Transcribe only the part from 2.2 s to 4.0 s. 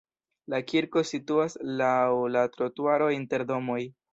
la trotuaro inter domoj.